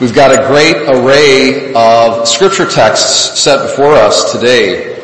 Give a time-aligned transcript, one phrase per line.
[0.00, 5.00] We've got a great array of scripture texts set before us today.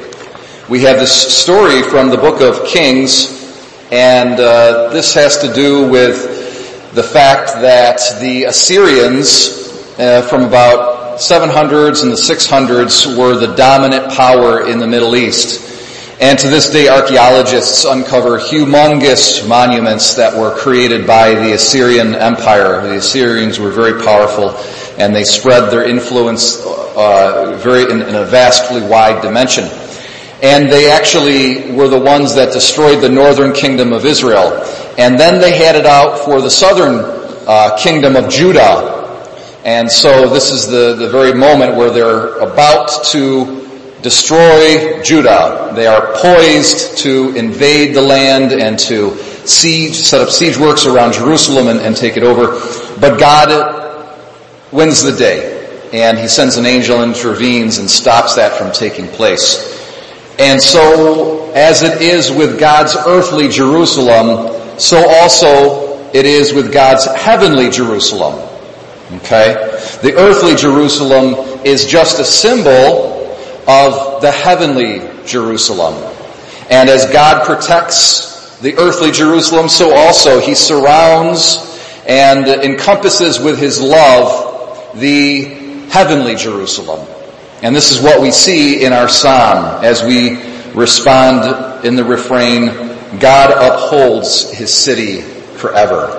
[0.69, 5.89] We have this story from the book of Kings, and uh, this has to do
[5.89, 13.55] with the fact that the Assyrians, uh, from about 700s and the 600s, were the
[13.55, 15.70] dominant power in the Middle East.
[16.21, 22.83] And to this day, archaeologists uncover humongous monuments that were created by the Assyrian Empire.
[22.83, 24.51] The Assyrians were very powerful
[24.99, 29.65] and they spread their influence uh, very in, in a vastly wide dimension.
[30.43, 34.63] And they actually were the ones that destroyed the northern kingdom of Israel.
[34.99, 37.01] And then they had it out for the southern
[37.49, 39.25] uh, kingdom of Judah.
[39.65, 43.60] And so this is the, the very moment where they're about to
[44.03, 45.73] destroy Judah.
[45.75, 51.15] They are poised to invade the land and to siege, set up siege works around
[51.15, 52.61] Jerusalem and, and take it over.
[53.01, 54.11] But God
[54.73, 55.59] wins the day.
[55.93, 59.77] And he sends an angel and intervenes and stops that from taking place.
[60.39, 67.07] And so, as it is with God's earthly Jerusalem, so also it is with God's
[67.07, 68.35] heavenly Jerusalem.
[69.17, 69.55] Okay?
[70.03, 71.35] The earthly Jerusalem
[71.67, 73.20] is just a symbol
[73.71, 75.95] of the heavenly Jerusalem.
[76.71, 81.67] And as God protects the earthly Jerusalem, so also He surrounds
[82.07, 85.45] and encompasses with His love the
[85.89, 87.07] heavenly Jerusalem.
[87.63, 92.67] And this is what we see in our psalm as we respond in the refrain,
[93.21, 96.17] God upholds His city forever.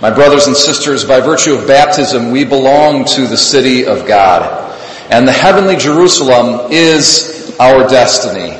[0.00, 4.69] My brothers and sisters, by virtue of baptism, we belong to the city of God.
[5.10, 8.56] And the heavenly Jerusalem is our destiny.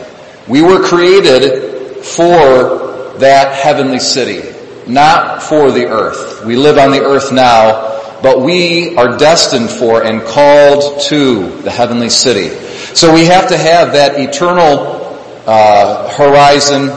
[0.49, 4.49] We were created for that heavenly city,
[4.91, 6.45] not for the earth.
[6.45, 11.71] We live on the earth now, but we are destined for and called to the
[11.71, 12.49] heavenly city.
[12.97, 14.99] So we have to have that eternal
[15.47, 16.91] uh, horizon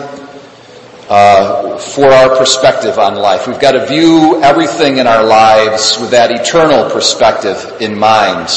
[1.10, 3.48] uh, for our perspective on life.
[3.48, 8.50] We've got to view everything in our lives with that eternal perspective in mind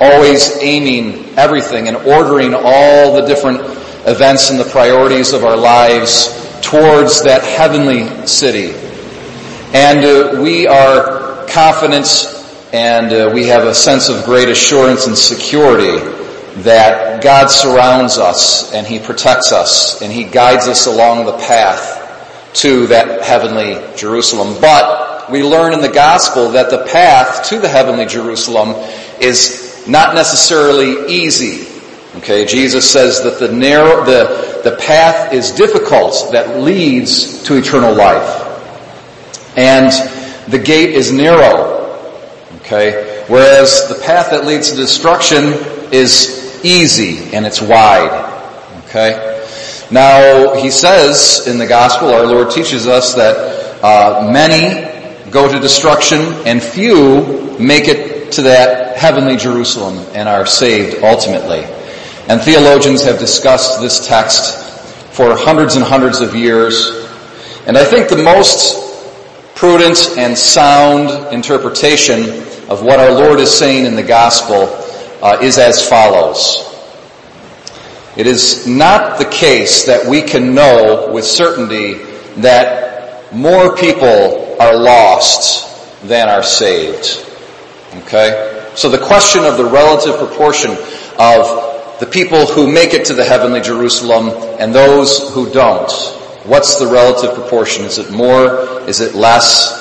[0.00, 3.60] always aiming everything and ordering all the different
[4.06, 6.28] events and the priorities of our lives
[6.60, 8.72] towards that heavenly city.
[9.72, 12.06] And uh, we are confident
[12.72, 15.98] and uh, we have a sense of great assurance and security
[16.62, 22.52] that God surrounds us and He protects us and He guides us along the path
[22.54, 24.60] to that heavenly Jerusalem.
[24.60, 28.70] But we learn in the gospel that the path to the heavenly Jerusalem
[29.20, 31.70] is not necessarily easy.
[32.18, 37.94] Okay, Jesus says that the narrow, the, the path is difficult that leads to eternal
[37.94, 38.42] life.
[39.56, 39.90] And
[40.50, 41.74] the gate is narrow.
[42.60, 45.54] Okay, whereas the path that leads to destruction
[45.92, 48.30] is easy and it's wide.
[48.86, 49.44] Okay,
[49.90, 55.58] now he says in the gospel, our Lord teaches us that uh, many go to
[55.58, 61.64] destruction and few make it to that heavenly Jerusalem and are saved ultimately.
[62.28, 64.58] And theologians have discussed this text
[65.14, 66.90] for hundreds and hundreds of years.
[67.66, 68.84] And I think the most
[69.54, 72.22] prudent and sound interpretation
[72.68, 74.68] of what our Lord is saying in the gospel
[75.22, 76.70] uh, is as follows.
[78.16, 81.94] It is not the case that we can know with certainty
[82.40, 87.33] that more people are lost than are saved.
[88.02, 88.72] Okay?
[88.74, 90.72] So the question of the relative proportion
[91.18, 95.90] of the people who make it to the heavenly Jerusalem and those who don't.
[96.44, 97.84] What's the relative proportion?
[97.84, 98.80] Is it more?
[98.88, 99.80] Is it less?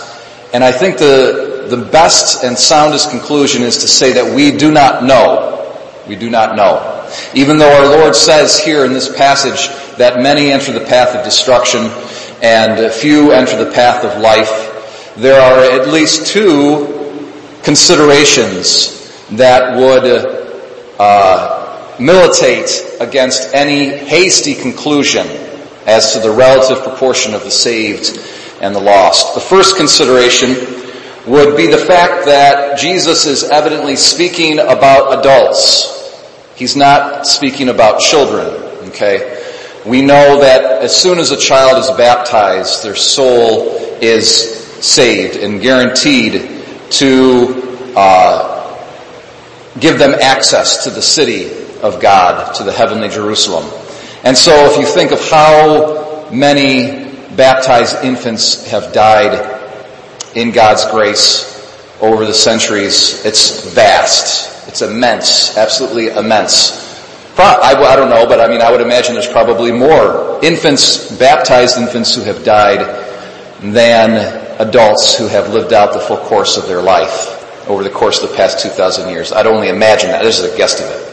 [0.53, 4.71] And I think the, the best and soundest conclusion is to say that we do
[4.71, 5.75] not know.
[6.07, 6.89] We do not know.
[7.33, 11.25] Even though our Lord says here in this passage that many enter the path of
[11.25, 11.89] destruction
[12.41, 17.02] and few enter the path of life, there are at least two
[17.63, 20.53] considerations that would
[20.99, 25.25] uh, militate against any hasty conclusion
[25.85, 28.19] as to the relative proportion of the saved
[28.61, 29.33] and the lost.
[29.35, 30.49] The first consideration
[31.25, 35.89] would be the fact that Jesus is evidently speaking about adults.
[36.55, 38.47] He's not speaking about children,
[38.89, 39.41] okay?
[39.85, 45.61] We know that as soon as a child is baptized, their soul is saved and
[45.61, 46.52] guaranteed
[46.99, 48.77] to uh,
[49.79, 51.51] give them access to the city
[51.81, 53.69] of God, to the heavenly Jerusalem.
[54.23, 57.03] And so if you think of how many
[57.35, 59.53] baptized infants have died
[60.35, 61.49] in God's grace
[62.01, 63.23] over the centuries.
[63.25, 64.67] It's vast.
[64.67, 65.57] It's immense.
[65.57, 66.81] Absolutely immense.
[67.37, 72.13] I, don't know, but I mean, I would imagine there's probably more infants, baptized infants
[72.13, 72.79] who have died
[73.61, 78.21] than adults who have lived out the full course of their life over the course
[78.21, 79.31] of the past 2,000 years.
[79.31, 80.23] I'd only imagine that.
[80.23, 81.09] This is a guesstimate.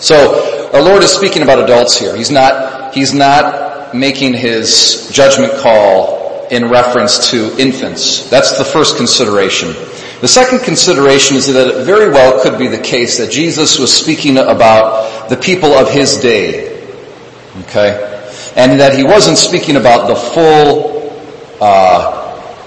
[0.00, 2.14] So, our Lord is speaking about adults here.
[2.16, 8.28] He's not, he's not making his judgment call in reference to infants.
[8.30, 9.68] That's the first consideration.
[10.20, 13.92] The second consideration is that it very well could be the case that Jesus was
[13.92, 16.76] speaking about the people of his day.
[17.62, 18.04] Okay?
[18.56, 20.98] And that he wasn't speaking about the full
[21.60, 22.17] uh,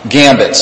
[0.09, 0.57] gambit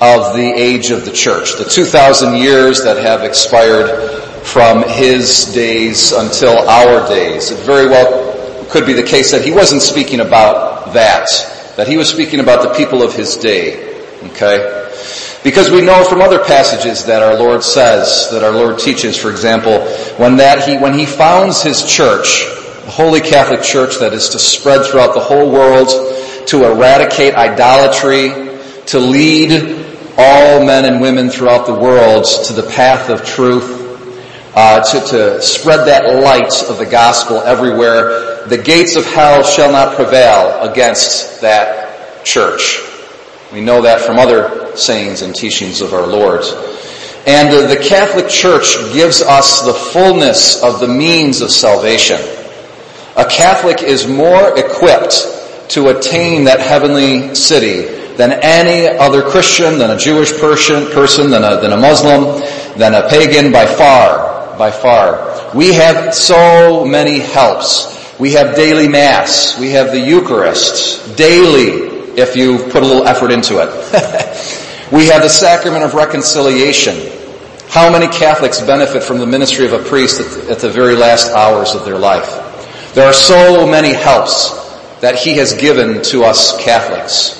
[0.00, 6.12] of the age of the church, the 2,000 years that have expired from his days
[6.12, 7.50] until our days.
[7.50, 11.26] It very well could be the case that he wasn't speaking about that,
[11.76, 14.00] that he was speaking about the people of his day.
[14.24, 14.88] Okay?
[15.44, 19.30] Because we know from other passages that our Lord says, that our Lord teaches, for
[19.30, 19.80] example,
[20.16, 22.44] when that he, when he founds his church,
[22.84, 25.88] the Holy Catholic Church that is to spread throughout the whole world,
[26.48, 28.47] to eradicate idolatry,
[28.88, 29.52] to lead
[30.16, 33.84] all men and women throughout the world to the path of truth,
[34.56, 38.46] uh, to, to spread that light of the gospel everywhere.
[38.46, 42.80] The gates of hell shall not prevail against that church.
[43.52, 46.42] We know that from other sayings and teachings of our Lord.
[47.26, 52.18] And the Catholic Church gives us the fullness of the means of salvation.
[53.16, 55.26] A Catholic is more equipped
[55.70, 61.44] to attain that heavenly city than any other Christian, than a Jewish person, person than,
[61.44, 62.42] a, than a Muslim,
[62.76, 65.54] than a pagan by far, by far.
[65.54, 67.96] We have so many helps.
[68.18, 69.56] We have daily mass.
[69.60, 73.68] We have the Eucharist daily if you put a little effort into it.
[74.92, 77.12] we have the sacrament of reconciliation.
[77.68, 80.96] How many Catholics benefit from the ministry of a priest at the, at the very
[80.96, 82.94] last hours of their life?
[82.94, 84.50] There are so many helps
[85.02, 87.37] that he has given to us Catholics.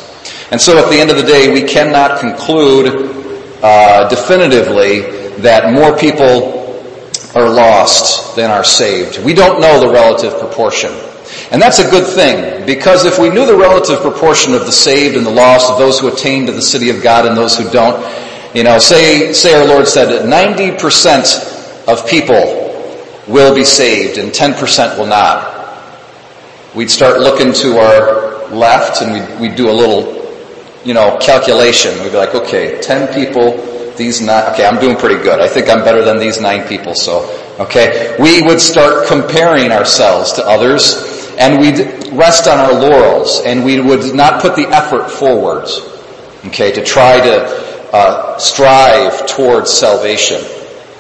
[0.51, 3.15] And so at the end of the day, we cannot conclude
[3.63, 5.01] uh, definitively
[5.43, 6.59] that more people
[7.35, 9.23] are lost than are saved.
[9.25, 10.91] We don't know the relative proportion.
[11.51, 15.17] And that's a good thing, because if we knew the relative proportion of the saved
[15.17, 17.69] and the lost, of those who attain to the city of God and those who
[17.71, 17.99] don't,
[18.55, 22.69] you know, say, say our Lord said that 90% of people
[23.27, 25.55] will be saved and 10% will not.
[26.75, 30.18] We'd start looking to our left and we'd, we'd do a little,
[30.89, 31.93] you know, calculation.
[32.03, 33.59] We'd be like, okay, 10 people,
[33.97, 35.39] these nine, okay, I'm doing pretty good.
[35.39, 37.29] I think I'm better than these nine people, so,
[37.61, 38.17] okay.
[38.19, 43.79] We would start comparing ourselves to others and we'd rest on our laurels and we
[43.83, 45.69] would not put the effort forward,
[46.47, 50.41] okay, to try to uh, strive towards salvation.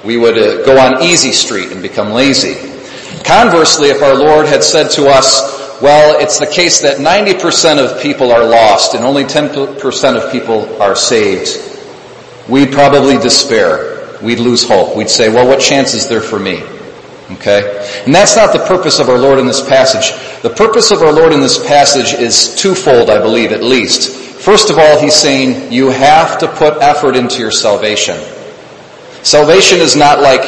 [0.04, 2.56] We would uh, go on easy street and become lazy.
[3.24, 8.02] Conversely, if our Lord had said to us, well, it's the case that 90% of
[8.02, 11.48] people are lost and only 10% of people are saved,
[12.48, 14.18] we'd probably despair.
[14.20, 14.96] We'd lose hope.
[14.96, 16.62] We'd say, well, what chance is there for me?
[17.32, 18.02] Okay?
[18.04, 20.18] And that's not the purpose of our Lord in this passage.
[20.42, 24.10] The purpose of our Lord in this passage is twofold, I believe, at least.
[24.40, 28.16] First of all, He's saying you have to put effort into your salvation.
[29.22, 30.42] Salvation is not like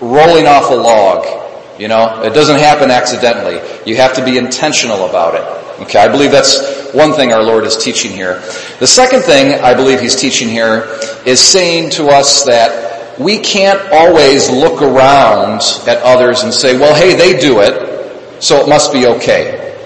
[0.00, 1.47] rolling off a log.
[1.78, 3.60] You know, it doesn't happen accidentally.
[3.86, 5.82] You have to be intentional about it.
[5.82, 8.40] Okay, I believe that's one thing our Lord is teaching here.
[8.80, 13.80] The second thing I believe He's teaching here is saying to us that we can't
[13.92, 18.92] always look around at others and say, well, hey, they do it, so it must
[18.92, 19.76] be okay.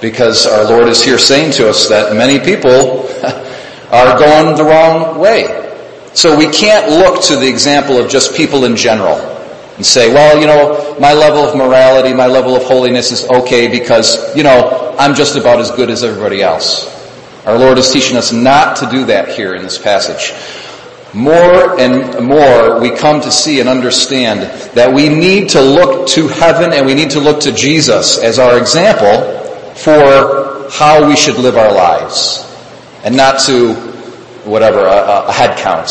[0.00, 3.08] Because our Lord is here saying to us that many people
[3.90, 5.56] are going the wrong way.
[6.14, 9.29] So we can't look to the example of just people in general
[9.80, 13.66] and say, well, you know, my level of morality, my level of holiness is okay
[13.66, 16.84] because, you know, I'm just about as good as everybody else.
[17.46, 20.34] Our Lord is teaching us not to do that here in this passage
[21.14, 24.42] more and more we come to see and understand
[24.74, 28.38] that we need to look to heaven and we need to look to Jesus as
[28.38, 29.22] our example
[29.76, 32.46] for how we should live our lives
[33.02, 33.72] and not to
[34.44, 35.88] whatever, a, a head count.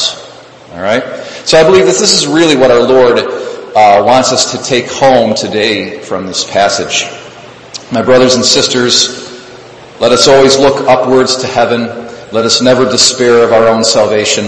[0.73, 1.03] All right?
[1.43, 3.38] So I believe that this is really what our Lord
[3.75, 7.05] uh, wants us to take home today from this passage.
[7.91, 9.29] My brothers and sisters,
[9.99, 11.83] let us always look upwards to heaven.
[12.31, 14.45] Let us never despair of our own salvation.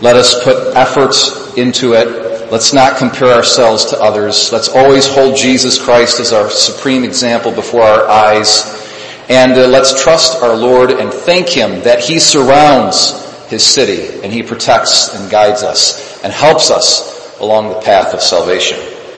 [0.00, 1.14] Let us put effort
[1.56, 2.50] into it.
[2.50, 4.52] Let's not compare ourselves to others.
[4.52, 8.80] Let's always hold Jesus Christ as our supreme example before our eyes.
[9.28, 14.32] And uh, let's trust our Lord and thank Him that He surrounds His city, and
[14.32, 18.93] He protects and guides us and helps us along the path of salvation.